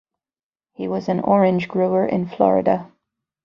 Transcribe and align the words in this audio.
He 0.73 0.87
was 0.87 1.09
an 1.09 1.19
orange 1.19 1.67
grower 1.67 2.07
in 2.07 2.25
Florida. 2.27 2.91